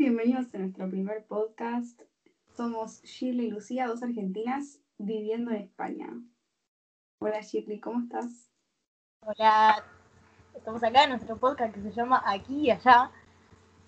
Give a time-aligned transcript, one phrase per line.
[0.00, 2.00] bienvenidos a nuestro primer podcast.
[2.56, 6.08] Somos Shirley y Lucía, dos argentinas viviendo en España.
[7.20, 8.50] Hola Shirley, ¿cómo estás?
[9.26, 9.84] Hola,
[10.54, 13.10] estamos acá en nuestro podcast que se llama Aquí y Allá.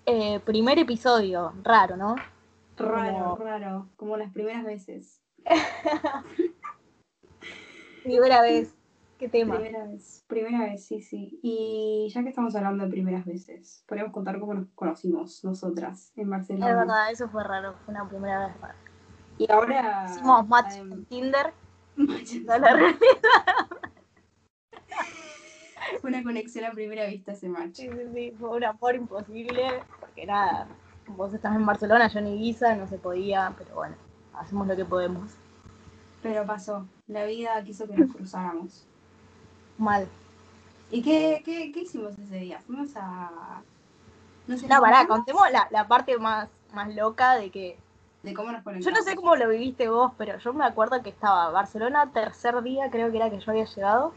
[0.05, 2.15] Eh, primer episodio, raro, ¿no?
[2.77, 5.19] Raro, raro, como las primeras veces.
[8.03, 8.75] Primera vez.
[9.23, 9.55] ¿Qué tema?
[9.55, 11.39] Primera vez, primera vez, sí, sí.
[11.41, 16.29] Y ya que estamos hablando de primeras veces, podemos contar cómo nos conocimos nosotras en
[16.29, 16.69] Barcelona.
[16.69, 18.75] Es verdad, eso fue raro, fue una primera vez rara.
[19.37, 20.07] Y ahora.
[20.09, 21.53] Hicimos match en Tinder.
[21.95, 22.99] match- no la realidad.
[26.01, 27.75] Fue una conexión a primera vista ese match.
[27.75, 30.67] Sí, sí, sí, fue un amor imposible, porque nada,
[31.07, 33.95] vos estás en Barcelona, yo en Ibiza, no se podía, pero bueno,
[34.33, 35.31] hacemos lo que podemos.
[36.21, 36.85] Pero pasó.
[37.07, 38.85] La vida quiso que nos cruzáramos.
[39.77, 40.07] Mal.
[40.91, 42.59] ¿Y qué, qué, qué hicimos ese día?
[42.65, 43.61] Fuimos a.
[44.47, 47.77] No sé, No, pará, ¿nos contemos la, la parte más, más loca de que
[48.21, 51.09] De cómo nos Yo no sé cómo lo viviste vos, pero yo me acuerdo que
[51.09, 54.13] estaba Barcelona, tercer día, creo que era que yo había llegado,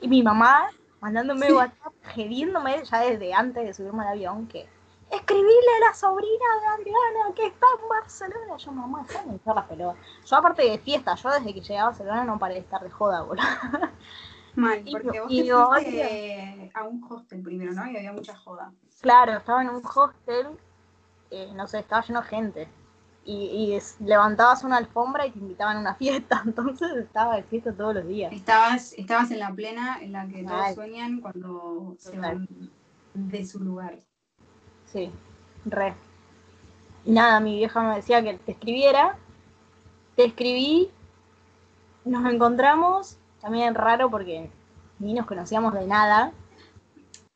[0.00, 1.52] y mi mamá mandándome Sí.
[1.52, 4.68] WhatsApp, gediéndome ya desde antes de subirme al avión, que
[5.10, 8.56] escribile a la sobrina de Adriana que está en Barcelona.
[8.56, 10.02] Yo, mamá, déjame echar las pelotas.
[10.24, 12.90] Yo, aparte de fiesta, yo desde que llegué a Barcelona no paré de estar de
[12.90, 13.44] joda, boludo.
[14.60, 17.90] Mal, porque vos y te fuiste a un hostel primero, ¿no?
[17.90, 18.72] Y había mucha joda.
[19.00, 20.46] Claro, estaba en un hostel,
[21.30, 22.68] eh, no sé, estaba lleno de gente.
[23.24, 27.42] Y, y es- levantabas una alfombra y te invitaban a una fiesta, entonces estaba de
[27.44, 28.32] fiesta todos los días.
[28.32, 32.48] Estabas, estabas en la plena en la que todos sueñan cuando se van
[33.14, 34.00] de su lugar.
[34.86, 35.10] Sí,
[35.64, 35.94] re.
[37.04, 39.16] Y nada, mi vieja me decía que te escribiera.
[40.16, 40.90] Te escribí,
[42.04, 44.50] nos encontramos, también raro porque
[44.98, 46.32] ni nos conocíamos de nada.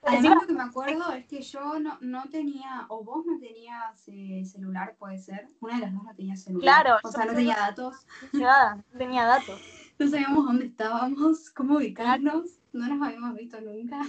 [0.07, 4.07] Además, lo que me acuerdo es que yo no, no tenía, o vos no tenías
[4.09, 5.49] eh, celular, puede ser.
[5.61, 6.83] Una de las dos no tenía celular.
[6.83, 8.07] Claro, O sea, no tenía datos.
[8.33, 9.61] Nada, no tenía datos.
[9.97, 12.59] No sabíamos dónde estábamos, cómo ubicarnos.
[12.73, 14.01] No nos habíamos visto nunca.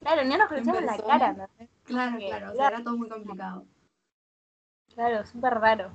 [0.00, 1.48] Claro, ni nos conocíamos la cara.
[1.84, 2.50] Claro, claro.
[2.50, 3.64] O sea, era todo muy complicado.
[4.92, 5.92] Claro, súper raro.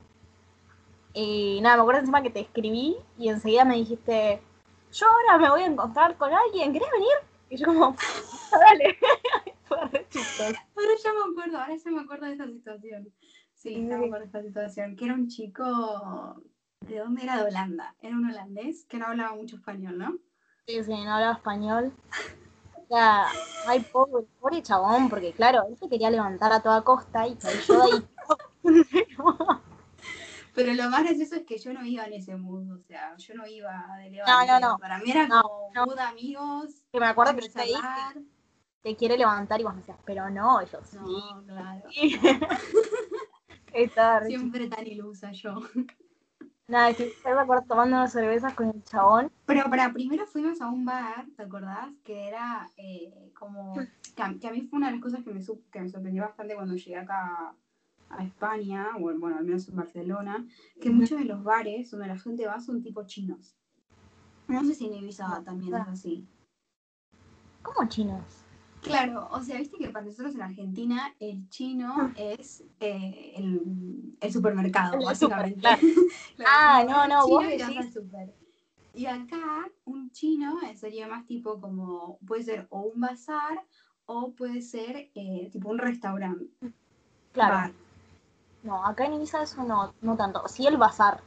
[1.14, 4.42] Y nada, me acuerdo encima que te escribí y enseguida me dijiste,
[4.98, 7.18] yo ahora me voy a encontrar con alguien, ¿querés venir?
[7.50, 7.96] Y yo como,
[8.52, 8.98] dale.
[9.68, 10.60] Fue re chistoso.
[10.76, 13.14] Ahora ya me acuerdo, ahora ya me acuerdo de esta situación.
[13.54, 13.88] Sí, Sí.
[13.88, 14.96] ya me acuerdo de esta situación.
[14.96, 16.42] Que era un chico.
[16.82, 17.38] ¿De dónde era?
[17.38, 17.96] De Holanda.
[18.02, 20.18] Era un holandés que no hablaba mucho español, ¿no?
[20.68, 21.92] Sí, sí, no hablaba español.
[22.76, 23.28] O sea,
[23.68, 27.48] ay, pobre, pobre chabón, porque claro, él se quería levantar a toda costa y de
[27.50, 28.08] ahí.
[30.58, 33.36] Pero lo más gracioso es que yo no iba en ese mood, o sea, yo
[33.36, 34.60] no iba de No, no, levante.
[34.66, 34.78] no.
[34.80, 35.86] Para mí era No, como no.
[35.86, 36.82] mood amigos.
[36.92, 38.26] Que me acuerdo que te dije,
[38.82, 40.98] te quiere levantar y vos me decías, pero no, yo sí.
[40.98, 41.84] No, claro.
[41.92, 42.20] sí.
[44.28, 45.62] Siempre tan ilusa yo.
[46.68, 49.32] Nada, yo me acuerdo tomando unas cervezas con el chabón.
[49.46, 51.90] Pero para primero fuimos a un bar, ¿te acordás?
[52.04, 53.76] Que era eh, como.
[54.16, 55.90] Que a, que a mí fue una de las cosas que me, su- que me
[55.90, 57.54] sorprendió bastante cuando llegué acá
[58.10, 60.46] a España, o bueno, al menos en Barcelona,
[60.82, 63.56] que muchos de los bares donde la gente va son tipo chinos.
[64.48, 66.28] No sé si en Ibiza también es así.
[67.62, 68.24] ¿Cómo chinos?
[68.82, 74.32] Claro, o sea, viste que para nosotros en Argentina el chino es eh, el, el
[74.32, 75.60] supermercado, El básicamente.
[75.60, 75.80] super,
[76.38, 78.34] Claro, Ah, no, no, chino vos decís- super.
[78.94, 83.62] Y acá un chino sería más tipo como, puede ser o un bazar
[84.06, 86.46] o puede ser eh, tipo un restaurante.
[87.34, 87.54] Claro.
[87.56, 87.72] bar.
[88.68, 90.48] No, acá en Ibiza eso no, no tanto.
[90.48, 91.22] Sí el bazar.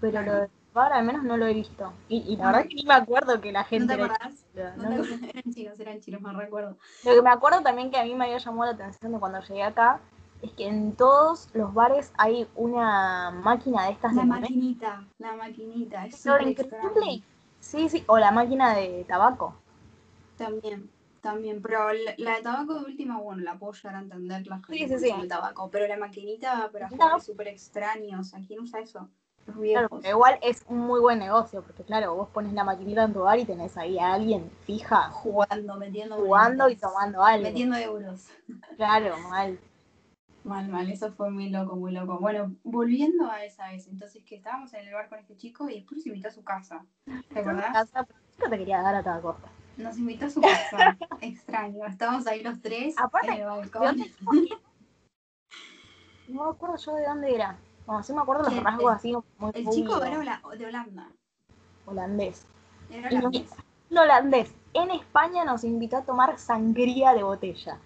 [0.00, 1.92] Pero lo del bar al menos no lo he visto.
[2.08, 2.52] Y, y la No.
[2.52, 4.46] verdad que ni me acuerdo que la ¿No gente te era acordás?
[4.52, 4.90] china, No ¿no?
[4.90, 4.96] te
[5.30, 6.78] eran chinos, eran chinos, me recuerdo.
[7.04, 9.40] Lo que me acuerdo también que a mí me había llamado la atención de cuando
[9.40, 10.00] llegué acá
[10.42, 15.34] es que en todos los bares hay una máquina de estas La de maquinita, la
[15.36, 16.72] maquinita, es súper increíble.
[16.72, 17.22] extraño.
[17.60, 19.54] Sí, sí, o la máquina de tabaco.
[20.36, 20.93] También,
[21.24, 24.56] también, pero la, la de tabaco de última, bueno, la puedo llegar a entender la
[24.56, 25.08] gente Sí, sí, sí.
[25.08, 26.96] consume tabaco, pero la maquinita para No.
[26.96, 29.08] jugar es súper extraño, o sea, ¿quién usa eso?
[29.46, 33.12] Los Claro, igual es un muy buen negocio, porque claro, vos pones la maquinita en
[33.14, 37.42] tu bar y tenés ahí a alguien fija Jugando, metiendo jugando y tomando algo.
[37.48, 38.28] Metiendo euros.
[38.76, 39.58] Claro, mal.
[40.44, 42.18] Mal, mal, eso fue muy loco, muy loco.
[42.18, 45.76] Bueno, volviendo a esa vez, entonces que estábamos en el bar con este chico y
[45.76, 46.84] después nos invitó a su casa.
[47.32, 47.72] ¿Te acordás?
[47.72, 49.48] Casa, pero yo te quería dar a toda costa.
[49.76, 50.96] Nos invitó a su casa.
[51.20, 51.84] Extraño.
[51.86, 53.96] Estábamos ahí los tres Aparte, en el ¿De balcón.
[56.26, 57.58] No me acuerdo yo de dónde era.
[57.86, 60.10] Bueno, sí me acuerdo los rasgos El- así muy El chico era
[60.56, 61.12] de Holanda.
[61.84, 62.46] holandés.
[62.90, 63.50] Era holandés.
[63.90, 67.78] Un holandés en España nos invitó a tomar sangría de botella.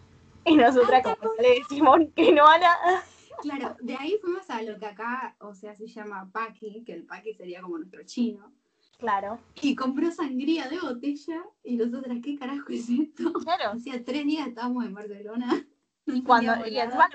[0.45, 3.03] Y nosotras como le decimos que no a nada.
[3.43, 7.07] Claro, de ahí fuimos a lo que acá, o sea, se llama paqui, que el
[7.07, 8.53] paqui sería como nuestro chino.
[8.99, 9.39] Claro.
[9.63, 13.33] Y compró sangría de botella y nosotras, ¿qué carajo es esto?
[13.33, 13.71] Claro.
[13.77, 15.65] Hacía tres días estábamos en Barcelona.
[16.07, 17.09] Y cuando, y encima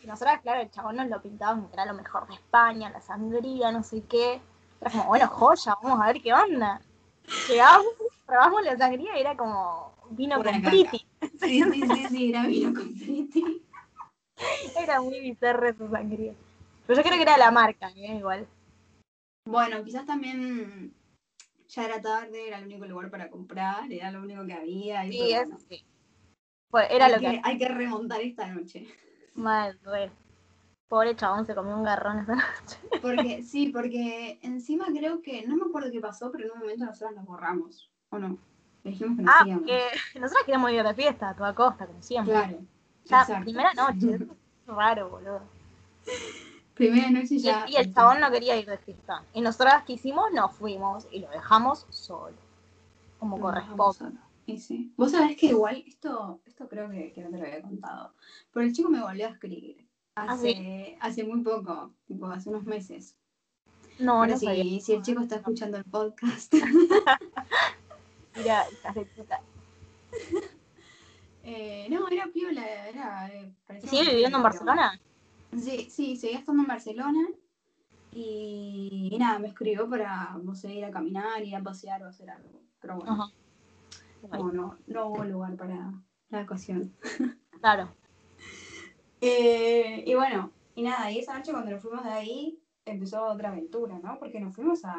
[0.00, 2.90] y nosotras, claro, el chabón nos lo pintaba como que era lo mejor de España,
[2.90, 4.40] la sangría, no sé qué.
[4.80, 6.80] Era como, bueno, joya, vamos a ver qué onda.
[7.48, 7.86] Llegamos,
[8.24, 11.04] probamos la sangría y era como vino Pura con pretty.
[11.40, 13.62] Sí, sí, sí, sí, era vino con Pretty.
[14.78, 16.34] Era muy bizarra esa sangría.
[16.86, 18.16] Pero yo creo que era la marca, ¿eh?
[18.18, 18.46] igual.
[19.46, 20.94] Bueno, quizás también
[21.68, 25.04] ya era tarde, era el único lugar para comprar, era lo único que había.
[25.06, 25.84] Y Sí, eso bueno, sí.
[26.70, 27.40] Pues era hay, lo que, que...
[27.44, 28.86] hay que remontar esta noche.
[29.34, 30.10] Mal, re.
[30.88, 32.78] Pobre chabón se comió un garrón esa noche.
[33.02, 36.84] Porque, sí, porque encima creo que, no me acuerdo qué pasó, pero en un momento
[36.84, 38.38] nosotros nos borramos, ¿o no?
[38.84, 39.62] Le dijimos que nos Ah, íbamos.
[39.62, 39.80] porque
[40.20, 42.34] nosotros queríamos ir de fiesta a toda costa, como siempre.
[42.34, 42.58] Claro.
[43.04, 43.44] Ya, exacto.
[43.44, 44.14] primera noche.
[44.14, 44.22] es
[44.66, 45.42] raro, boludo.
[46.76, 47.64] Primera noche Y, ya.
[47.64, 49.24] el- y el chabón no quería ir de fiesta.
[49.32, 52.36] Y nosotras que hicimos, nos fuimos y lo dejamos solo.
[53.18, 54.18] Como corresponde.
[54.44, 54.92] Y sí.
[54.96, 58.12] Vos sabés que igual, esto, esto creo que, que no te lo había contado.
[58.52, 59.84] Pero el chico me volvió a escribir.
[60.16, 63.16] ¿Ah, Hace, hace muy poco, tipo hace unos meses.
[63.98, 64.80] No, Pero no si, sabía.
[64.80, 66.52] si el chico está escuchando el podcast,
[68.36, 68.64] Mira,
[69.16, 69.40] puta.
[71.42, 73.28] eh, no, era piola, era.
[73.28, 73.52] eh,
[73.84, 75.00] ¿Sigue viviendo en Barcelona?
[75.58, 77.26] Sí, sí, seguía estando en Barcelona.
[78.12, 82.08] Y, y nada, me escribió para, no sé, ir a caminar, ir a pasear o
[82.08, 82.62] hacer algo.
[82.80, 83.32] Pero bueno, Ajá.
[84.38, 85.92] no, no, no hubo lugar para
[86.30, 86.92] la ocasión.
[87.60, 87.88] Claro.
[89.20, 93.48] Eh, y bueno, y nada, y esa noche cuando nos fuimos de ahí, empezó otra
[93.48, 94.18] aventura, ¿no?
[94.18, 94.94] Porque nos fuimos a,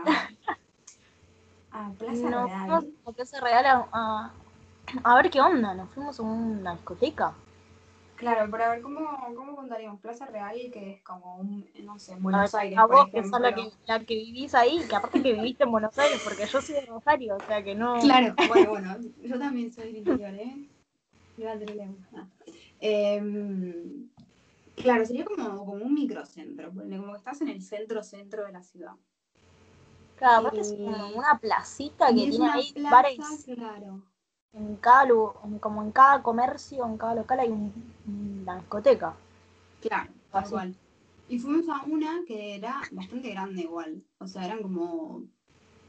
[1.72, 2.66] a Plaza Nos Real.
[2.66, 4.32] fuimos a Plaza Real a, a,
[5.04, 5.76] a ver qué onda.
[5.76, 7.34] Nos fuimos a una discoteca.
[8.18, 9.00] Claro, para ver cómo,
[9.36, 12.88] cómo contaríamos Plaza Real, que es como un, no sé, A, Buenos ver, Aires, a
[12.88, 15.72] por vos, que sos la que, la que vivís ahí, que aparte que viviste en
[15.72, 18.00] Buenos Aires, porque yo soy de Rosario, o sea que no.
[18.00, 20.68] Claro, bueno, bueno, yo también soy del interior, ¿eh?
[21.38, 22.28] Tener ah.
[22.80, 24.10] Em,
[24.76, 28.94] Claro, sería como, como un microcentro, como que estás en el centro-centro de la ciudad.
[30.16, 34.04] Claro, aparte es como una placita que tiene ahí plaza, bares claro.
[34.54, 35.04] En cada
[35.44, 39.14] en- como en cada comercio, en cada local hay un- una discoteca.
[39.82, 40.76] Claro, tal cual.
[41.30, 44.04] Y fuimos a una que era bastante grande igual.
[44.20, 45.24] O sea, eran como,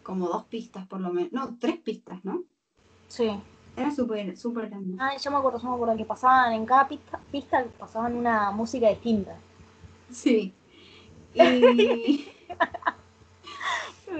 [0.02, 1.32] como dos pistas por lo menos.
[1.32, 2.42] No, tres pistas, ¿no?
[3.08, 3.40] Sí.
[3.76, 4.96] Era súper, súper grande.
[4.98, 8.50] Ah, yo me acuerdo, yo me acuerdo que pasaban en cada pista, pista pasaban una
[8.50, 9.36] música distinta.
[10.10, 10.52] Sí.
[11.34, 12.26] Y,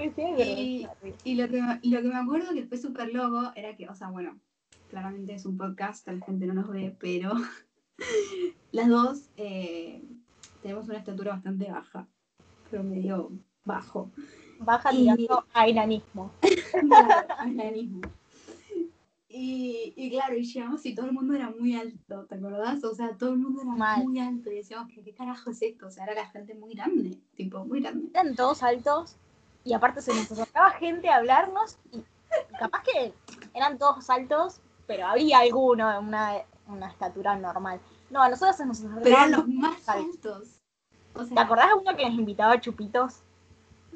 [0.03, 0.87] Y,
[1.23, 3.87] y lo que, me- y lo que me acuerdo que fue súper loco era que,
[3.89, 4.37] o sea, bueno,
[4.89, 7.33] claramente es un podcast, la gente no nos ve, pero
[8.71, 10.01] las dos eh,
[10.61, 12.07] tenemos una estatura bastante baja,
[12.71, 13.31] pero medio
[13.65, 14.09] bajo.
[14.59, 16.31] Baja Y- tirando a enanismo.
[16.87, 18.01] Claro, enanismo.
[19.31, 22.83] Y, y claro, y llegamos y todo el mundo era muy alto, ¿te acordás?
[22.83, 24.03] O sea, todo el mundo era Mal.
[24.03, 25.85] muy alto y decíamos, ¿qué, ¿qué carajo es esto?
[25.87, 28.09] O sea, era la gente muy grande, tipo, muy grande.
[28.13, 29.17] Eran todos altos
[29.63, 32.03] y aparte se nos acercaba gente a hablarnos y,
[32.59, 33.13] capaz que
[33.53, 36.33] eran todos altos, pero había alguno de una,
[36.67, 37.79] una estatura normal.
[38.09, 40.15] No, a nosotros se nos Pero acercaban eran los más altos.
[40.15, 40.61] altos.
[41.15, 43.21] O sea, ¿Te acordás de uno que nos invitaba a chupitos?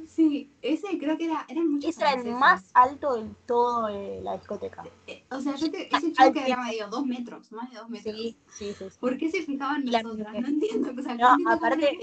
[0.08, 4.20] Sí, ese creo que era, eran muchos Ese era el más alto de todo de
[4.22, 4.84] la discoteca.
[5.08, 7.90] Eh, O sea, yo te, ese chico que era medio dos metros, más de dos
[7.90, 8.16] metros.
[8.16, 8.90] Sí, sí, sí.
[8.90, 8.98] sí.
[9.00, 10.34] ¿Por qué se fijaban nosotras?
[10.34, 10.92] No entiendo.
[11.00, 11.98] O sea, No, no, entiendo aparte-.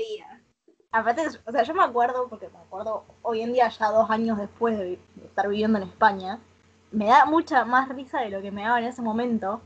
[0.93, 4.39] Aparte, o sea, yo me acuerdo, porque me acuerdo hoy en día, ya dos años
[4.39, 6.41] después de, estar viviendo en España,
[6.91, 9.61] me da mucha más risa de lo que me daba en ese momento,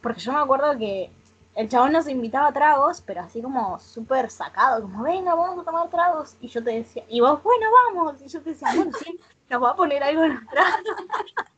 [0.00, 1.10] porque yo me acuerdo que
[1.54, 5.64] el chabón nos invitaba a tragos, pero así como súper sacado, como venga, vamos a
[5.64, 8.92] tomar tragos, y yo te decía, y vos, bueno, vamos, y yo te decía, bueno,
[9.04, 10.80] sí, nos va a poner algo en los tragos.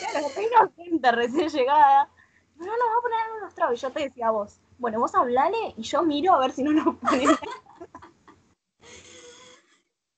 [0.00, 2.08] Claro, re inocente, recién llegada.
[2.56, 4.60] No, nos va a poner algo en los tragos, y yo te decía a vos,
[4.78, 7.28] bueno, vos hablale y yo miro a ver si no nos ponen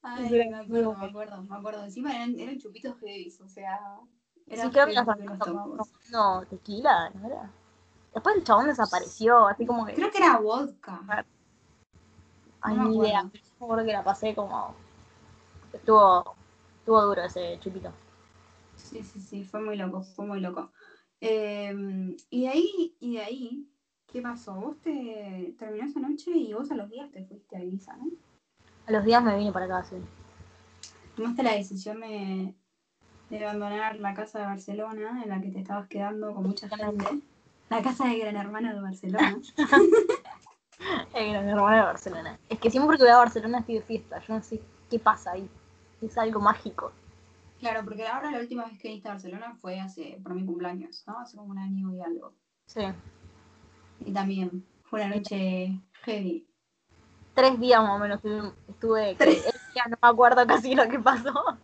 [0.02, 1.84] Ay, me acuerdo, me acuerdo, me acuerdo.
[1.84, 3.78] Encima eran, eran chupitos heavy, o sea.
[4.46, 5.88] Era Sí, creo que estaban tomamos.
[6.12, 7.50] tomando tequila, ¿no era?
[8.14, 9.94] Después el chabón desapareció, así como que.
[9.94, 11.26] Creo que era vodka.
[12.62, 13.30] Ay, no ni idea.
[13.60, 14.74] Yo que la pasé como.
[15.72, 16.34] Estuvo.
[16.78, 17.92] Estuvo duro ese chupito.
[18.76, 20.72] Sí, sí, sí, fue muy loco, fue muy loco.
[21.20, 23.68] Eh, y de ahí, y de ahí,
[24.06, 24.54] ¿qué pasó?
[24.54, 28.06] Vos te terminó esa noche y vos a los días te fuiste a Ibiza, ¿no?
[28.90, 29.94] A los días me vine para acá, sí.
[31.14, 32.56] Tomaste la decisión de,
[33.28, 37.06] de abandonar la casa de Barcelona en la que te estabas quedando con mucha gente.
[37.68, 39.38] La casa de Gran Hermano de Barcelona.
[41.14, 42.38] El gran hermano de Barcelona.
[42.48, 44.20] Es que siempre que voy a Barcelona estoy de fiesta.
[44.26, 45.48] Yo no sé qué pasa ahí.
[46.02, 46.90] Es algo mágico.
[47.60, 51.04] claro, porque ahora la última vez que viniste a Barcelona fue hace, por mi cumpleaños,
[51.06, 51.20] ¿no?
[51.20, 52.32] Hace como un año y algo.
[52.66, 52.82] Sí.
[54.00, 56.49] Y también fue una noche heavy.
[57.34, 58.52] Tres días más o menos estuve.
[58.68, 61.58] estuve que el día no me acuerdo casi lo que pasó.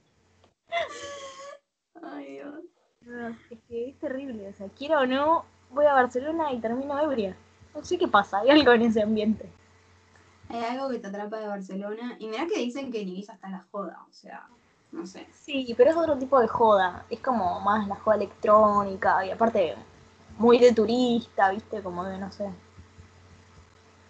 [2.03, 2.55] Ay, Dios.
[3.01, 4.49] No, Es que es terrible.
[4.49, 7.37] O sea, quiero o no, voy a Barcelona y termino ebria.
[7.75, 8.39] No sé qué pasa.
[8.39, 9.51] Hay algo en ese ambiente.
[10.49, 12.17] Hay algo que te atrapa de Barcelona.
[12.19, 14.49] Y mirá que dicen que en Ibiza está la joda, o sea,
[14.93, 15.27] no sé.
[15.33, 17.05] Sí, pero es otro tipo de joda.
[17.11, 19.75] Es como más la joda electrónica y aparte
[20.39, 21.83] muy de turista, ¿viste?
[21.83, 22.51] Como de, no sé.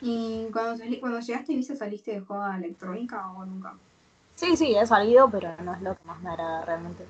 [0.00, 3.74] ¿Y cuando, salí, cuando llegaste a Ibiza saliste de joda electrónica o nunca?
[4.34, 7.04] Sí, sí, he salido, pero no es lo que más me agrada realmente.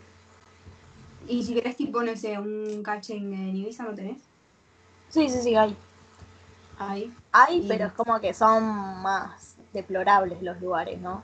[1.28, 4.22] Y si querés tipo, no sé, un catching en Ibiza, ¿no tenés?
[5.08, 5.76] Sí, sí, sí, hay.
[6.78, 7.14] Hay,
[7.56, 8.64] Y- pero es como que son
[9.02, 11.22] más deplorables los lugares, ¿no?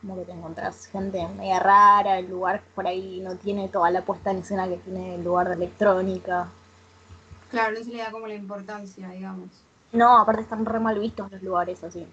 [0.00, 4.02] Como que te encontrás gente media rara, el lugar por ahí no tiene toda la
[4.02, 6.48] puesta en escena que tiene el lugar de electrónica.
[7.50, 9.48] Claro, no se le da como la importancia, digamos.
[9.92, 12.06] No, aparte están re mal vistos los lugares así.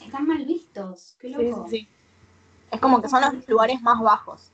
[0.00, 1.66] Están mal vistos, qué loco.
[1.68, 1.88] sí, sí.
[2.70, 4.50] Es como que son los lugares más bajos.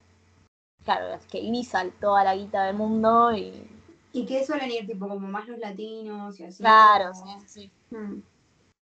[0.85, 3.69] Claro, es que Ibiza toda la guita del mundo y...
[4.13, 6.63] ¿Y qué suelen ir, tipo, como más los latinos y así?
[6.63, 7.97] Claro, como- sí, sí.
[7.97, 8.21] Mm.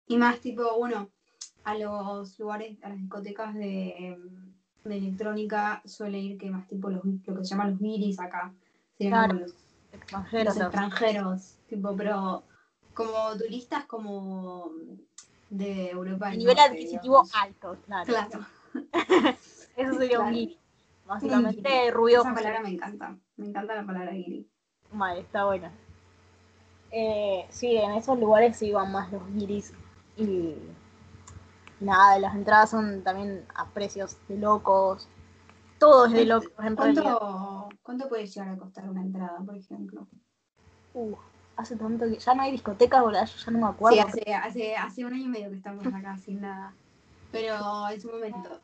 [0.09, 1.09] Y más tipo, bueno,
[1.65, 4.53] a los lugares, a las discotecas de, em,
[4.85, 8.53] de electrónica suele ir que más tipo los, lo que se llaman los guiris acá.
[8.97, 9.41] Serían Claro.
[9.41, 9.55] los,
[9.93, 10.57] Extranjeros.
[10.57, 12.43] los- extranjeros, tipo, pero
[12.95, 14.71] como turistas como
[15.51, 16.31] de Europa.
[16.31, 17.35] del nivel Norte, adquisitivo digamos.
[17.35, 18.07] alto, claro.
[18.07, 18.47] Claro.
[19.77, 20.59] Eso sería un guiri.
[21.07, 21.91] Básicamente guiri.
[21.91, 22.21] rubio.
[22.21, 23.19] Esa palabra me encanta.
[23.37, 24.49] Me encanta la palabra guiri.
[24.93, 25.73] Vale, está buena.
[26.91, 29.73] Eh, sí, en esos lugares sí van más los guiris.
[30.17, 30.55] Y
[31.81, 35.09] nada, las entradas son también a precios de locos.
[35.79, 37.19] Todo es de locos en realidad.
[37.19, 40.07] ¿Cuánto, ¿Cuánto puede llegar a costar una entrada, por ejemplo?
[40.95, 41.17] Uh,
[41.57, 43.97] hace tanto que ya no hay discotecas, boludo, yo ya no me acuerdo.
[44.13, 46.73] Sí, hace, hace, hace un año y medio que estamos acá sin nada.
[47.33, 48.61] Pero en su momento.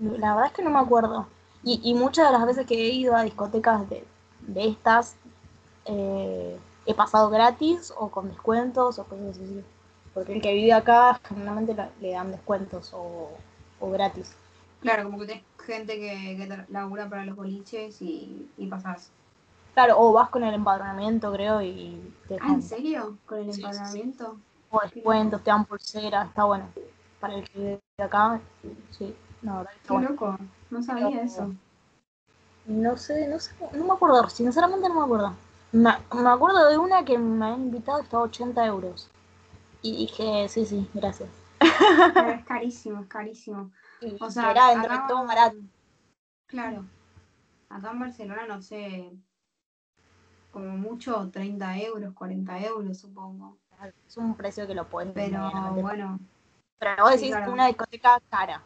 [0.00, 1.26] La verdad es que no me acuerdo.
[1.64, 4.04] Y, y muchas de las veces que he ido a discotecas de,
[4.42, 5.16] de estas,
[5.86, 9.64] eh, he pasado gratis o con descuentos o cosas así.
[10.14, 13.30] Porque el que vive acá generalmente le dan descuentos o,
[13.80, 14.34] o gratis.
[14.80, 19.10] Claro, como que tenés gente que, que labura para los boliches y, y pasás.
[19.78, 23.16] Claro, o vas con el empadronamiento, creo, y te Ah, ¿en serio?
[23.26, 23.64] ¿Con el Sí, sí, sí.
[23.64, 24.36] empadronamiento?
[24.70, 26.68] o descuentos, te dan pulseras, está bueno.
[27.20, 29.04] Para el que vive acá, sí, que
[29.40, 30.08] está Qué bueno.
[30.10, 30.36] loco.
[30.70, 31.54] No sabía Pero- eso.
[32.66, 35.34] No sé, no sé, no me acuerdo, sinceramente no me acuerdo.
[35.70, 39.08] Me, me acuerdo de una que me habían invitado, estaba 80 euros.
[39.80, 41.30] Y dije, sí, sí, gracias.
[42.14, 43.70] Pero es carísimo, es carísimo.
[44.00, 45.56] Y O sea, era dentro acá- de todo barato.
[46.48, 46.84] Claro.
[47.70, 49.12] Acá en Barcelona, no sé,
[50.58, 53.56] como mucho 30 euros, 40 euros, supongo.
[54.08, 56.18] Es un precio que lo puedes Pero bueno,
[56.80, 57.52] Pero vos sí, decís claro.
[57.52, 58.62] una discoteca cara.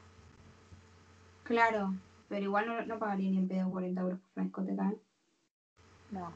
[1.42, 1.92] claro.
[2.28, 4.96] Pero igual no, no pagaría ni en pedo 40 euros por una discoteca, ¿eh?
[6.12, 6.32] No.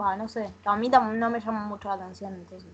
[0.00, 0.52] Va, no sé.
[0.64, 2.70] A mí tam- no me llama mucho la atención, entonces.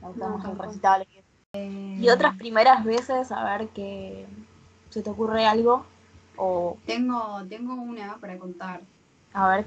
[0.00, 1.06] Me gusta No, más recital.
[1.54, 4.26] Y otras primeras veces, a ver que
[4.90, 5.84] se te ocurre algo.
[6.36, 8.82] O, Tengo, tengo una para contar.
[9.32, 9.66] a ver,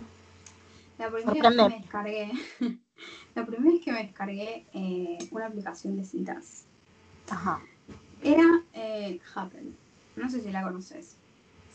[1.03, 2.31] La primera vez que me descargué,
[3.35, 6.63] la primera vez que me descargué eh, una aplicación de citas
[7.29, 7.61] ajá.
[8.23, 9.75] era eh, Happen.
[10.15, 11.17] No sé si la conoces.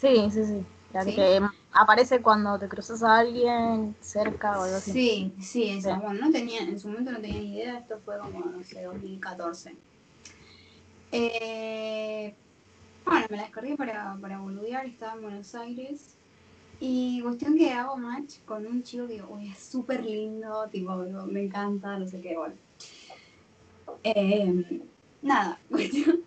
[0.01, 0.65] Sí, sí, sí.
[0.95, 1.15] La ¿Sí?
[1.15, 1.41] que
[1.73, 4.93] aparece cuando te cruzas a alguien cerca o algo así.
[4.93, 5.97] Sí, sí, esa.
[5.97, 6.01] Sí.
[6.03, 8.83] Bueno, no tenía, en su momento no tenía ni idea, esto fue como, no sé,
[8.85, 9.77] 2014.
[11.13, 12.35] Eh,
[13.05, 16.18] bueno, me la descargué para, para boludear, estaba en Buenos Aires.
[16.81, 20.97] Y cuestión que hago match con un chico que digo, uy, es súper lindo, tipo,
[21.27, 22.55] me encanta, no sé qué, bueno.
[24.05, 24.83] Eh,
[25.23, 26.21] nada, cuestión.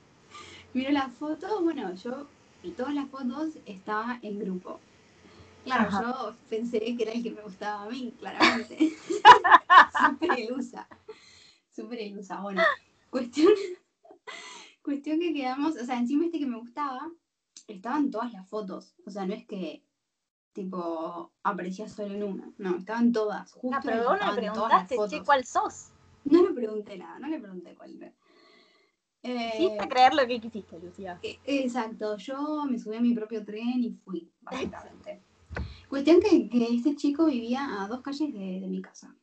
[0.74, 2.28] Miro la foto, bueno, yo
[2.64, 4.80] y todas las fotos estaba en grupo.
[5.64, 6.02] Claro, Ajá.
[6.02, 8.78] yo pensé que era el que me gustaba a mí, claramente.
[10.10, 10.88] Súper ilusa.
[11.76, 12.42] Súper ilusa.
[12.42, 12.62] Bueno,
[13.10, 13.54] cuestión,
[14.84, 17.12] cuestión que quedamos, o sea, encima este que me gustaba,
[17.68, 18.96] estaban todas las fotos.
[19.06, 19.84] O sea, no es que
[20.54, 22.52] tipo aparecía solo en una.
[22.58, 23.52] No, estaban todas.
[23.54, 25.24] Justo Ah, pero vos no le preguntaste, che.
[25.24, 25.90] ¿cuál sos?
[26.26, 28.14] No le pregunté nada, no le pregunté cuál era.
[29.24, 31.20] Eh, Quisiste creer lo que quisiste, Lucía.
[31.22, 35.24] Eh, Exacto, yo me subí a mi propio tren y fui, básicamente.
[35.90, 39.16] Cuestión que, que este chico vivía a dos calles de, de mi casa.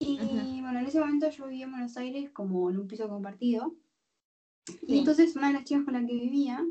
[0.00, 3.74] bueno, en ese momento yo vivía en Buenos Aires como en un piso compartido.
[4.82, 6.64] Y entonces una de las chicas con la que vivía,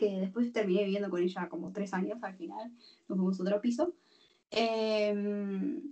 [0.00, 2.72] que después terminé viviendo con ella como tres años al final,
[3.06, 3.92] nos fuimos a otro piso,
[4.50, 5.82] em,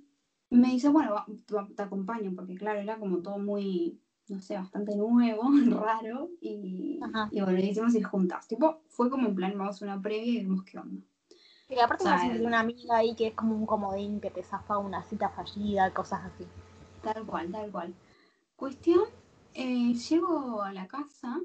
[0.51, 4.55] me dice, bueno, va- te- te acompaño, porque claro, era como todo muy, no sé,
[4.57, 5.43] bastante nuevo,
[5.87, 7.29] raro, y, Ajá.
[7.31, 8.49] y bueno, hicimos ir juntas.
[8.49, 11.03] Tipo, fue como en plan, vamos a una previa y vemos qué onda.
[11.69, 14.79] Y aparte O sea, una amiga ahí que es como un comodín que te zafa
[14.79, 16.47] una cita fallida, cosas así.
[17.03, 17.95] Tal cual, tal cual.
[18.57, 19.03] Cuestión,
[19.55, 21.39] eh, llego a la casa,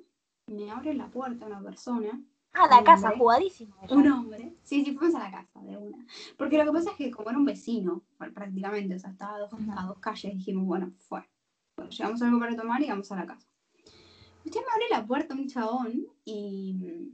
[0.47, 2.21] me abre la puerta una persona,
[2.53, 3.47] Ah, la casa, hombre.
[3.47, 3.67] ella.
[3.89, 4.55] un hombre.
[4.63, 6.05] Sí, sí, fuimos a la casa de una.
[6.37, 9.35] Porque lo que pasa es que como era un vecino, bueno, prácticamente, o sea, estaba
[9.35, 11.27] a dos, a dos calles, dijimos, bueno, fue.
[11.75, 13.47] Bueno, llegamos algo para tomar y vamos a la casa.
[14.45, 17.11] Usted me abre la puerta un chabón y...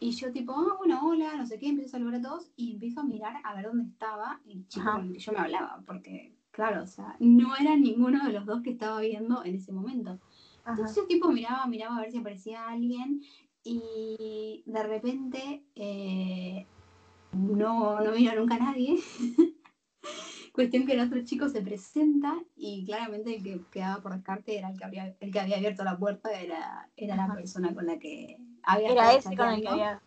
[0.00, 2.72] Y yo tipo, ah, bueno, hola, no sé qué, empiezo a saludar a todos y
[2.72, 4.96] empiezo a mirar a ver dónde estaba el chico Ajá.
[4.96, 8.44] con el que yo me hablaba, porque, claro, o sea, no era ninguno de los
[8.44, 10.18] dos que estaba viendo en ese momento.
[10.64, 10.72] Ajá.
[10.72, 13.22] Entonces yo tipo miraba, miraba a ver si aparecía alguien
[13.64, 16.66] y de repente eh,
[17.32, 18.98] no, no vino nunca nadie.
[20.52, 24.70] Cuestión que el otro chico se presenta y claramente el que quedaba por descarte era
[24.70, 27.98] el que, habría, el que había abierto la puerta, era, era la persona con la
[27.98, 30.00] que había Era ese con el que había.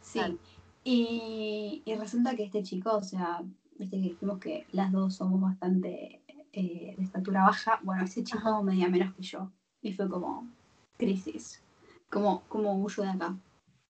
[0.00, 0.18] Sí.
[0.18, 0.38] Claro.
[0.84, 3.42] Y, y resulta que este chico, o sea,
[3.78, 7.80] viste que dijimos que las dos somos bastante eh, de estatura baja.
[7.82, 8.62] Bueno, ese chico Ajá.
[8.62, 9.50] medía menos que yo.
[9.80, 10.48] Y fue como
[10.96, 11.61] crisis.
[12.12, 13.34] Como, como huyo de acá.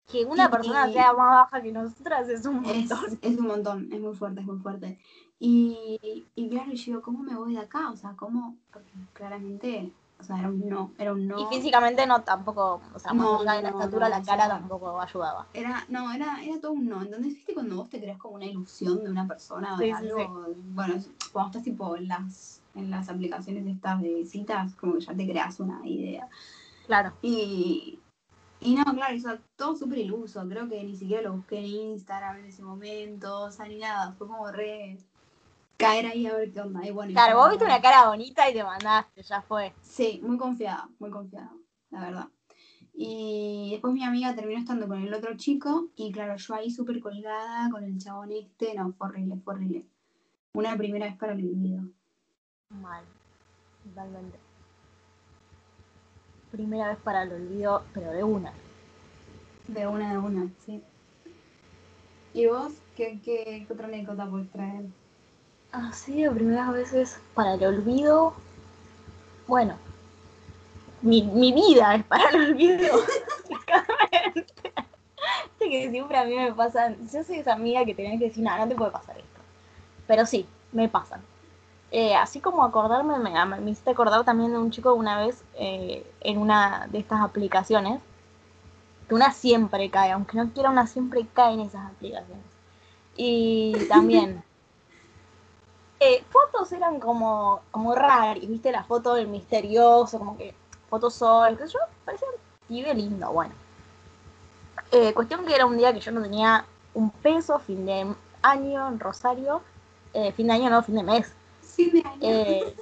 [0.06, 3.18] Que una Y- persona y- sea más baja que nosotras es un Es, montón.
[3.22, 4.98] es un montón, es muy fuerte, es muy fuerte.
[5.38, 7.90] Y, y claro, yo digo, ¿cómo me voy de acá?
[7.90, 8.56] O sea, ¿cómo?
[8.72, 11.40] Porque claramente, o sea, era un no, era un no.
[11.40, 14.22] Y físicamente no tampoco, o sea, más No, allá de la no, estatura, no, la
[14.22, 15.46] cara tampoco ayudaba.
[15.54, 17.00] Era, no, era, era todo un no.
[17.00, 19.92] Entonces, viste, cuando vos te creas como una ilusión de una persona, Sí, de sí,
[19.96, 24.94] algo, bueno, es- cuando estás tipo en las, en las aplicaciones estas de citas, como
[24.94, 26.28] que ya te creas una idea.
[26.86, 27.12] Claro.
[27.22, 27.98] Y,
[28.60, 30.46] y no, claro, o sea, todo súper iluso.
[30.48, 34.12] Creo que ni siquiera lo busqué en Instagram en ese momento, o sea, ni nada.
[34.12, 34.98] Fue como re
[35.78, 36.86] caer ahí a ver qué onda.
[36.86, 39.72] Y bueno, Claro, vos viste una cara bonita y te mandaste, ya fue.
[39.82, 41.52] Sí, muy confiada, muy confiada,
[41.90, 42.28] la verdad.
[42.92, 47.00] Y después mi amiga terminó estando con el otro chico y claro, yo ahí súper
[47.00, 49.86] colgada con el chabón este, no, fue horrible, fue horrible.
[50.52, 51.82] Una primera vez para el olvido.
[52.68, 53.04] Mal.
[53.84, 54.49] Totalmente.
[56.50, 58.52] Primera vez para el olvido, pero de una.
[59.68, 60.82] De una de una, sí.
[62.34, 64.84] ¿Y vos qué, qué, qué otra anécdota puedes traer?
[65.72, 68.34] Así de primeras veces para el olvido.
[69.46, 69.76] Bueno,
[71.02, 72.96] mi, mi vida es para el olvido.
[73.50, 74.72] básicamente.
[75.58, 76.96] Que siempre a mí me pasan.
[77.12, 79.40] Yo soy esa amiga que tenés que decir, nada, no te puede pasar esto.
[80.06, 81.20] Pero sí, me pasan.
[81.92, 86.06] Eh, así como acordarme, me, me hiciste acordar también de un chico una vez eh,
[86.20, 88.00] en una de estas aplicaciones.
[89.08, 92.44] Que una siempre cae, aunque no quiera, una siempre cae en esas aplicaciones.
[93.16, 94.42] Y también.
[95.98, 98.70] eh, fotos eran como, como raras, ¿viste?
[98.72, 100.54] La foto del misterioso, como que
[100.88, 102.28] fotos sol, que yo, parecía
[102.68, 103.54] pibe lindo, bueno.
[104.92, 108.88] Eh, cuestión que era un día que yo no tenía un peso, fin de año
[108.88, 109.62] en Rosario,
[110.14, 111.32] eh, fin de año no, fin de mes,
[111.74, 112.18] Fin de año.
[112.20, 112.74] eh,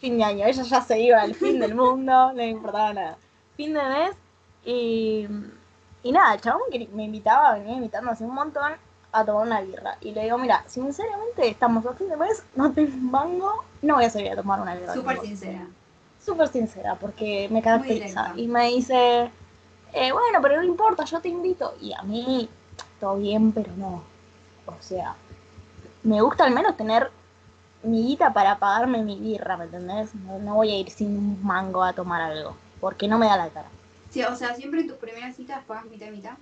[0.00, 3.16] fin de año, ella ya se iba al fin del mundo, no le importaba nada.
[3.56, 4.16] Fin de mes,
[4.64, 5.26] y,
[6.02, 8.72] y nada, el chabón que me invitaba, venía invitando hace un montón
[9.12, 9.96] a tomar una birra.
[10.00, 13.94] Y le digo, mira, sinceramente estamos a fin de mes, no tengo un mango, no
[13.94, 14.94] voy a salir a tomar una birra.
[14.94, 15.36] Súper contigo".
[15.36, 15.66] sincera.
[16.24, 18.32] Súper sincera, porque me caracteriza.
[18.36, 19.30] Y me dice,
[19.92, 21.74] eh, bueno, pero no importa, yo te invito.
[21.80, 22.48] Y a mí,
[22.98, 24.02] todo bien, pero no.
[24.66, 25.14] O sea,
[26.02, 27.10] me gusta al menos tener
[27.84, 30.14] mi guita para pagarme mi birra, ¿me entendés?
[30.14, 33.36] No, no voy a ir sin un mango a tomar algo, porque no me da
[33.36, 33.68] la cara.
[34.10, 36.34] Sí, o sea, siempre en tus primeras citas pagas mitad y mitad.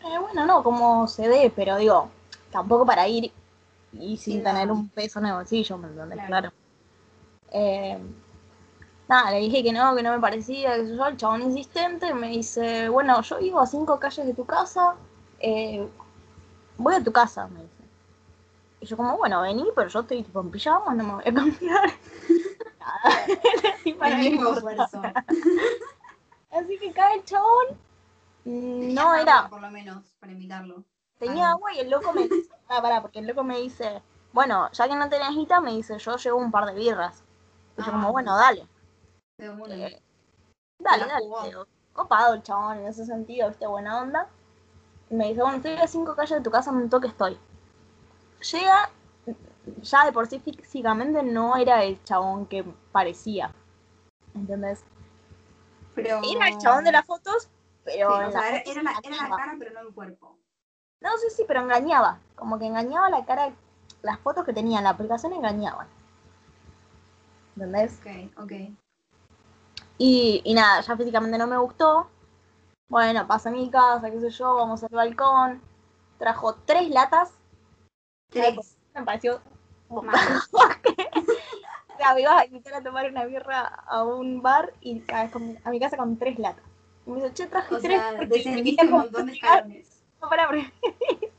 [0.00, 2.10] Eh, bueno, no, como se dé, pero digo,
[2.50, 3.32] tampoco para ir
[3.92, 4.74] y sin Sí, tener no.
[4.74, 6.18] un peso en el bolsillo, ¿me entendés?
[6.26, 6.28] Claro.
[6.28, 6.52] Claro.
[7.50, 7.98] Eh,
[9.08, 12.28] nada, le dije que no, que no me parecía, que yo, el chabón insistente me
[12.28, 14.94] dice, bueno, yo vivo a cinco calles de tu casa,
[15.40, 15.88] eh,
[16.76, 17.77] voy a tu casa, me dice.
[18.80, 21.34] Y yo como, bueno, vení, pero yo estoy tipo en pijama, no me voy a
[21.34, 21.90] cambiar.
[22.80, 23.26] Nada,
[23.84, 25.02] El mismo esfuerzo.
[26.50, 27.66] Así que cae el chabón,
[28.44, 30.84] mm, no era, Por lo menos, para invitarlo.
[31.18, 31.52] Tenía Ah.
[31.52, 34.00] agua y el loco me dice, ah, pará, porque el loco me dice,
[34.32, 37.22] bueno, ya que no tenés guita, me dice, yo llevo un par de birras.
[37.76, 38.42] Y yo Ah, como, bueno, bueno.
[38.42, 38.66] dale,
[39.86, 40.02] eh,
[40.78, 41.56] dale, dale.
[41.92, 44.28] Copado el chabón en ese sentido, viste, buena onda.
[45.10, 47.36] Y me dice, bueno, estoy a cinco calles de tu casa, en un toque estoy.
[48.40, 48.90] Llega,
[49.82, 53.52] ya de por sí físicamente no era el chabón que parecía.
[54.34, 54.84] ¿Entendés?
[55.94, 56.20] Pero...
[56.24, 57.48] Era el chabón de las fotos,
[57.84, 58.16] pero.
[58.16, 59.36] Sí, o sea, era, era la, era la engañaba.
[59.36, 60.38] cara, pero no el cuerpo.
[61.00, 62.18] No, sí, sí, pero engañaba.
[62.34, 63.52] Como que engañaba la cara.
[64.02, 65.88] Las fotos que tenía en la aplicación engañaban.
[67.56, 67.98] ¿Entendés?
[68.00, 68.52] Ok, ok.
[69.98, 72.08] Y, y nada, ya físicamente no me gustó.
[72.88, 75.60] Bueno, pasa a mi casa, qué sé yo, vamos al balcón.
[76.18, 77.32] Trajo tres latas.
[78.30, 78.76] Tres.
[78.94, 79.40] Me pareció.
[79.88, 80.14] Mal.
[80.52, 85.70] O sea, me ibas a invitar a tomar una birra a un bar y a,
[85.70, 86.64] mi casa con tres latas.
[87.06, 88.00] Y me dice, che, traje O tres.
[88.00, 90.04] sea, porque me quería comprar escalones.
[90.20, 90.72] No, porque
[91.10, 91.32] dice,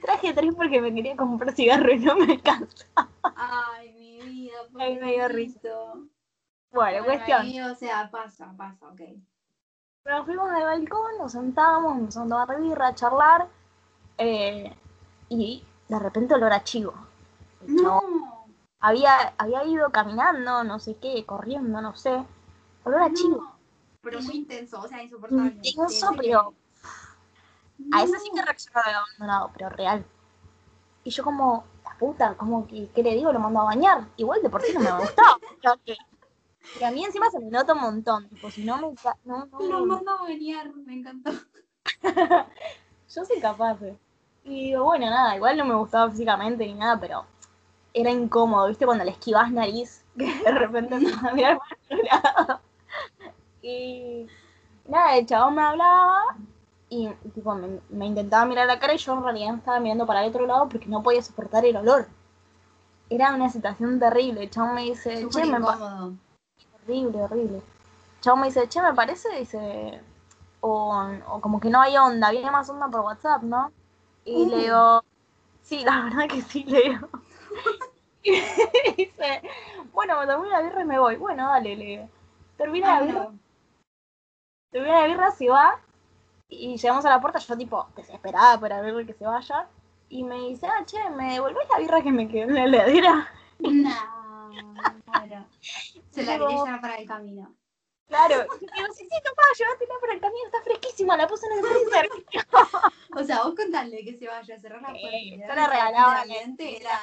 [0.00, 2.86] Traje tres porque me quería comprar cigarro y no me alcanza.
[3.36, 4.56] Ay, mi vida.
[4.78, 5.28] Ay, me dio.
[5.28, 6.08] Bueno,
[6.72, 7.42] Bueno, cuestión.
[7.42, 9.00] ahí, o sea, pasa, pasa, ok.
[10.04, 13.48] Pero fuimos al balcón, nos sentamos, empezamos a tomar birra, a charlar.
[14.18, 14.74] eh,
[15.28, 16.94] y de repente olor a chivo.
[17.66, 18.00] No.
[18.80, 22.24] Había, había ido caminando, no sé qué, corriendo, no sé.
[22.84, 23.36] Olor a chivo.
[23.42, 23.56] No.
[24.02, 25.60] Pero muy intenso, o sea, insoportable.
[25.62, 26.54] Intenso, pero
[27.92, 28.46] A ese sí que No.
[28.46, 30.04] reaccionó de abandonado, pero real.
[31.04, 33.32] Y yo como, la puta, como que, ¿qué le digo?
[33.32, 34.06] Lo mando a bañar.
[34.16, 35.38] Igual de por sí no me gustaba.
[35.62, 35.96] pero que,
[36.78, 38.28] que a mí encima se me nota un montón.
[38.28, 38.94] Tipo, si no me...
[39.24, 41.30] No, no, Lo mando a bañar, me encantó.
[43.14, 43.80] yo soy capaz.
[43.82, 43.96] eh.
[44.44, 47.24] Y digo, bueno, nada, igual no me gustaba físicamente ni nada, pero
[47.94, 48.86] era incómodo, ¿viste?
[48.86, 52.60] Cuando le esquivas nariz, que de repente se a mirar para otro lado.
[53.64, 54.26] Y
[54.88, 56.36] nada, el chabón me hablaba
[56.88, 60.22] y tipo, me, me intentaba mirar la cara y yo en realidad estaba mirando para
[60.22, 62.08] el otro lado porque no podía soportar el olor.
[63.08, 64.42] Era una situación terrible.
[64.42, 65.58] El chabón me dice, Súper che, me
[66.82, 67.56] horrible, horrible.
[67.58, 70.00] El chabón me dice, che, me parece, dice,
[70.60, 70.94] o,
[71.28, 73.72] o como que no hay onda, viene más onda por WhatsApp, ¿no?
[74.24, 74.48] Y Uh.
[74.48, 75.04] le digo,
[75.62, 77.08] sí, la verdad que sí, le digo.
[78.22, 78.32] y
[78.96, 79.42] dice,
[79.92, 81.16] bueno, me tomé una birra y me voy.
[81.16, 82.10] Bueno, dale, le digo.
[82.56, 83.38] Termina la birra, no.
[84.70, 85.80] termina la birra, se va,
[86.48, 89.68] y llegamos a la puerta, yo tipo, desesperada para verle que se vaya,
[90.08, 93.28] y me dice, ah, che, ¿me devolvés la birra que me quedó en la heladera?
[93.58, 94.50] No,
[95.06, 95.46] claro.
[96.10, 97.54] Se la quería llevar para el camino.
[98.08, 101.52] Claro, y digo, sí, sí, papá, llévatela para el camino, está fresquísima, la puse en
[101.58, 102.10] el freezer.
[103.82, 105.18] Contale que se vaya a cerrar la Sí, puerta.
[105.18, 106.24] y yo le regalaba
[106.58, 107.00] era,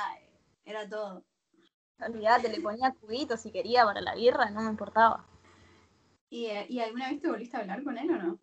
[0.65, 1.23] era todo.
[2.01, 5.25] Olvídate, le ponía cubitos si quería para la birra, no me importaba.
[6.29, 8.39] ¿Y, ¿Y alguna vez te volviste a hablar con él o no?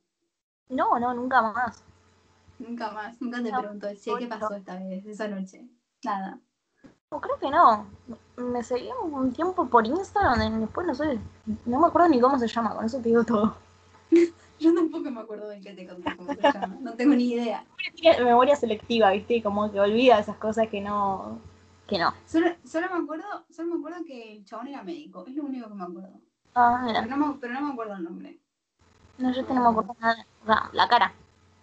[0.68, 1.82] No, no, nunca más.
[2.58, 5.68] Nunca más, nunca te No, preguntó, che, ¿qué pasó esta vez, esa noche?
[6.04, 6.40] Nada.
[7.10, 7.86] No, creo que no.
[8.36, 11.18] Me seguía un tiempo por Instagram, después no sé,
[11.64, 13.56] no me acuerdo ni cómo se llama, con eso te digo todo.
[14.58, 17.64] Yo tampoco me acuerdo de qué te conté cómo se llama, no tengo ni idea.
[17.94, 19.42] Tiene memoria selectiva, ¿viste?
[19.42, 21.38] Como que olvida esas cosas que no.
[21.86, 22.14] que no.
[22.26, 25.68] Solo, solo me acuerdo, solo me acuerdo que el chabón era médico, es lo único
[25.68, 26.20] que me acuerdo.
[26.54, 27.16] Ah, Pero mira.
[27.16, 28.40] no me, pero no me acuerdo el nombre.
[29.18, 30.26] No, yo no me acuerdo nada.
[30.42, 31.12] O sea, la cara,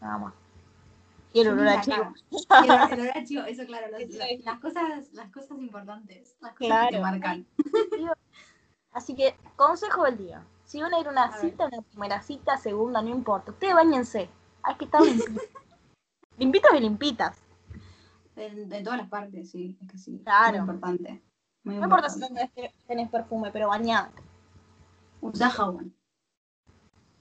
[0.02, 0.34] nada más.
[1.34, 2.14] Y el olor a chivo.
[2.30, 4.18] Y el, olor a chivo, eso claro, los- Sí.
[4.18, 7.46] las, las cosas, las cosas importantes, las cosas que te marcan.
[8.92, 10.44] Así que, consejo del día.
[10.74, 11.40] Si van a ir a una A ver.
[11.40, 13.52] cita, una primera cita, segunda, no importa.
[13.52, 14.28] Ustedes bañense.
[14.64, 15.44] Hay que estar limpitos.
[16.36, 17.44] limpitos y limpitas.
[18.36, 20.20] De, de todas las partes, sí, es que sí.
[20.24, 20.54] Claro.
[20.54, 21.24] Muy importante.
[21.64, 22.22] Muy No importa si
[22.88, 24.20] tenés, perfume, pero bañate.
[25.22, 25.96] Usa jabón.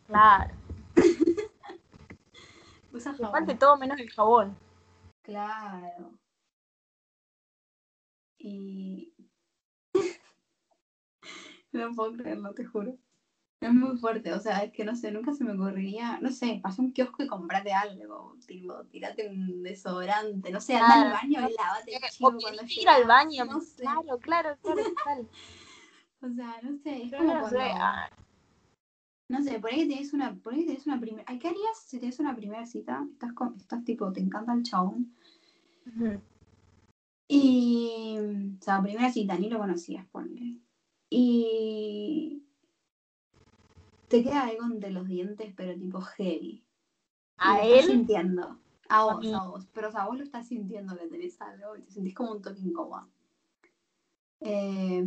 [0.06, 0.54] Claro.
[2.94, 3.32] Usa jabón.
[3.32, 4.56] falte todo menos el jabón.
[5.20, 6.18] Claro.
[8.38, 9.12] Y.
[11.72, 12.96] no puedo creerlo, te juro.
[13.62, 16.58] Es muy fuerte, o sea, es que no sé, nunca se me ocurriría, no sé,
[16.62, 21.00] pasó a un kiosco y comprate algo, tipo, tirate un desodorante, no sé, anda al
[21.10, 21.16] Claro.
[21.22, 23.44] baño y lavate el O chivo cuando ir al baño.
[23.44, 24.82] No sé, Claro, claro, claro.
[26.22, 27.70] o sea, no sé, es Yo como no cuando, sé.
[27.76, 28.10] ah,
[29.28, 32.18] no sé, por ahí tenés una, por ahí tenés una primera, ¿qué harías si tenés
[32.18, 33.06] una primera cita?
[33.12, 35.14] Estás con, estás tipo, te encanta el chabón.
[37.28, 38.16] Y.
[38.60, 40.58] O sea, primera cita, ni lo conocías, ponle.
[41.08, 42.41] Y.
[44.12, 46.62] Te queda algo entre los dientes, pero tipo heavy.
[47.38, 48.58] A lo estás él, sintiendo.
[48.90, 49.66] A vos, a vos.
[49.72, 52.42] Pero, o sea, vos lo estás sintiendo que tenés algo y te sentís como un
[52.42, 53.08] toque incómodo.
[54.40, 55.02] Eh,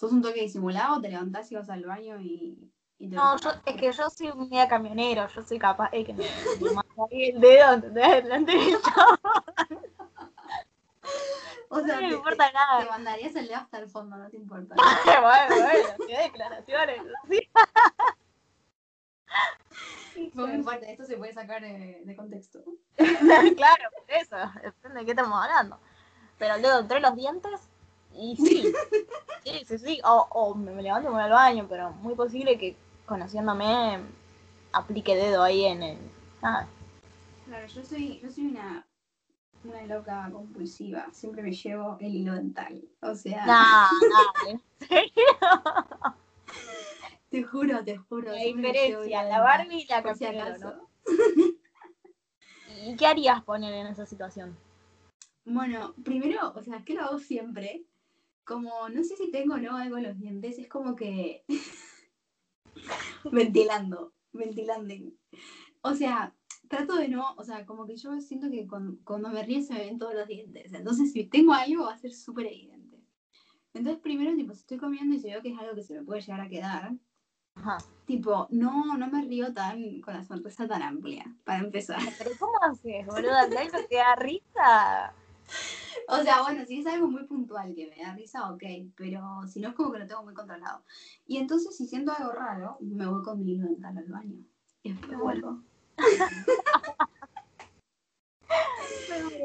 [0.00, 1.00] ¿Sos un toque disimulado?
[1.00, 2.72] ¿Te levantás y vas al baño y.?
[2.98, 5.28] y te no, yo, es que yo soy un media camionero.
[5.28, 6.24] Yo soy capaz de que me,
[7.12, 8.24] el dedo, ¿entendés?
[8.24, 9.18] Delante del chabón.
[11.68, 12.82] O sea, No te, me importa te- nada.
[12.82, 14.74] te mandarías el dedo hasta el fondo, no te importa.
[15.22, 17.02] bueno, bueno, qué declaraciones.
[20.16, 22.60] Esto se puede sacar de contexto.
[22.96, 25.78] claro, por eso, depende de qué estamos hablando.
[26.38, 27.60] pero el dedo entre los dientes
[28.14, 28.72] y sí.
[29.44, 30.00] sí, sí, sí.
[30.04, 33.98] O, o me levanto y me voy al baño, pero muy posible que conociéndome
[34.72, 35.98] aplique dedo ahí en el.
[36.42, 36.66] Ah,
[37.46, 38.86] Claro, yo soy, yo soy una,
[39.64, 41.06] una loca compulsiva.
[41.12, 42.82] Siempre me llevo el hilo dental.
[43.02, 45.24] O sea, nah, nah, ¿en serio?
[47.34, 48.30] te juro, te juro.
[48.30, 50.24] La diferencia, la Barbie y la acaso.
[50.60, 50.88] ¿no?
[52.86, 54.56] ¿Y qué harías poner en esa situación?
[55.44, 57.86] Bueno, primero, o sea, que lo hago siempre.
[58.44, 61.44] Como, no sé si tengo o no algo en los dientes, es como que.
[63.32, 64.94] ventilando, ventilando.
[65.80, 66.36] O sea,
[66.68, 69.72] trato de no, o sea, como que yo siento que cuando, cuando me río se
[69.72, 70.72] me ven todos los dientes.
[70.72, 73.02] Entonces, si tengo algo, va a ser súper evidente.
[73.72, 76.04] Entonces, primero, tipo, si estoy comiendo y si veo que es algo que se me
[76.04, 76.92] puede llegar a quedar,
[77.56, 77.78] Ajá.
[78.06, 81.98] tipo, no, no me río tan con la sonrisa tan amplia, para empezar.
[82.18, 83.48] Pero ¿cómo haces, boludo?
[83.48, 85.14] ¿Si algo te da risa?
[86.08, 88.62] O sea, bueno, si es algo muy puntual que me da risa, ok,
[88.96, 90.82] pero si no es como que lo tengo muy controlado.
[91.26, 94.44] Y entonces, si siento algo raro, me voy con mi hilo dental al baño.
[94.82, 95.62] Y después vuelvo.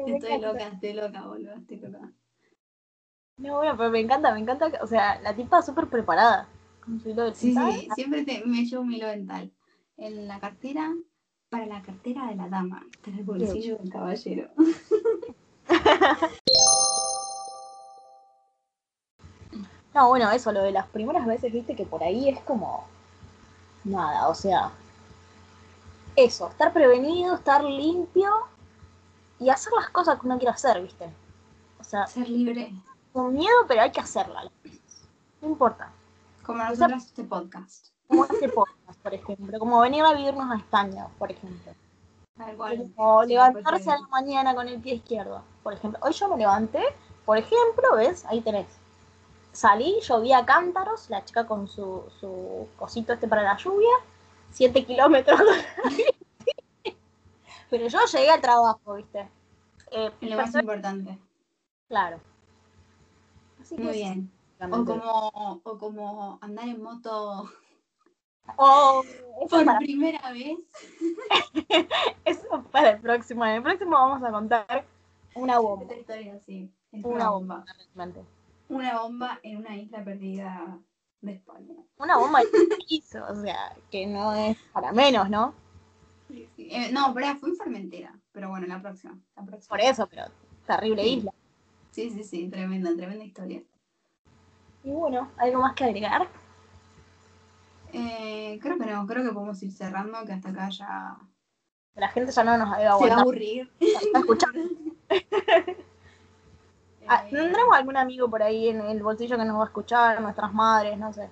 [0.06, 2.12] Estoy loca, estoy loca, boludo, estoy loca.
[3.36, 4.70] No, bueno, pero me encanta, me encanta.
[4.82, 6.48] O sea, la tipa súper preparada.
[7.04, 9.52] Hilo Sí, sí, siempre te- me llevo mi hilo dental.
[9.96, 10.92] En la cartera,
[11.48, 14.50] para la cartera de la dama, para el bolsillo del caballero.
[19.94, 22.84] No, bueno, eso, lo de las primeras veces, viste, que por ahí es como.
[23.84, 24.70] Nada, o sea.
[26.14, 28.30] Eso, estar prevenido, estar limpio
[29.38, 31.06] y hacer las cosas que uno quiere hacer, viste.
[31.80, 32.72] O sea, Ser libre.
[33.12, 34.46] con miedo, pero hay que hacerlas.
[35.40, 35.90] No importa.
[36.50, 37.88] Como nosotras este podcast.
[38.08, 39.58] Como este podcast, por ejemplo.
[39.58, 41.72] Como venir a vivirnos a España, por ejemplo.
[42.36, 42.92] Tal cual.
[42.96, 45.44] O Sí, levantarse después a la mañana con el pie izquierdo.
[45.62, 46.82] Por ejemplo, hoy yo me levanté,
[47.24, 48.24] por ejemplo, ¿ves?
[48.26, 48.66] Ahí tenés.
[49.52, 53.90] Salí, llovía cántaros, la chica con su, su cosito este para la lluvia,
[54.50, 55.40] 7 kilómetros.
[57.70, 59.28] Pero yo llegué al trabajo, ¿viste?
[59.92, 61.18] Eh, Lo más importante.
[61.88, 62.18] claro.
[63.60, 64.30] Así Muy bien.
[64.62, 67.50] O como, o como andar en moto
[68.56, 69.02] Oh,
[69.50, 70.58] por para, primera vez.
[72.24, 73.44] eso para el próximo.
[73.44, 74.84] En el próximo vamos a contar
[75.34, 75.84] una bomba.
[75.94, 76.34] Esta historia.
[76.92, 77.64] Es Una una bomba.
[78.68, 80.78] Una bomba en una isla perdida
[81.20, 81.74] de España.
[81.98, 82.46] Una bomba de
[82.88, 85.54] piso, o sea, que no es para menos, ¿no?
[86.28, 86.68] Sí, sí.
[86.70, 88.18] Eh, no, pero fue en Formentera.
[88.32, 89.18] Pero bueno, la próxima.
[89.36, 89.68] La próxima.
[89.68, 90.24] Por eso, pero
[90.66, 91.08] terrible Sí.
[91.10, 91.32] isla.
[91.90, 92.48] Sí, sí, sí.
[92.48, 93.62] Tremenda, tremenda historia.
[94.84, 96.28] Y bueno, ¿algo más que agregar?
[97.92, 99.06] Eh, creo que no.
[99.06, 101.16] Creo que podemos ir cerrando, que hasta acá ya
[101.96, 103.18] La gente ya no nos se va a aguantar.
[103.20, 103.70] aburrir.
[104.14, 104.60] Escuchando.
[107.12, 110.20] Ah, Eh, ¿Tendremos algún amigo por ahí en el bolsillo que nos va a escuchar?
[110.20, 111.28] Nuestras madres, no sé.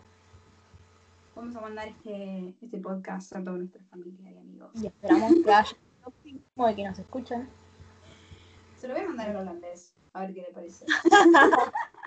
[1.36, 4.70] Vamos a mandar este, este podcast a toda nuestra familia y amigos.
[4.74, 7.48] Y esperamos que haya un optimismo de que nos escuchen.
[8.74, 10.84] Se lo voy a mandar al holandés, a ver qué le parece.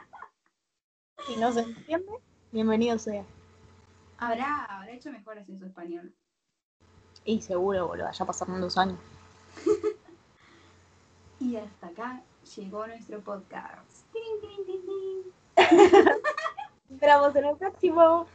[1.28, 2.12] Si no se entiende,
[2.52, 3.24] bienvenido sea.
[4.18, 6.14] ¿Habrá, habrá hecho mejoras en su español?
[7.26, 9.00] Y seguro, boludo, ya pasaron dos años.
[11.40, 12.22] Y hasta acá
[12.56, 14.06] llegó nuestro podcast.
[16.92, 18.28] Esperamos en el próximo.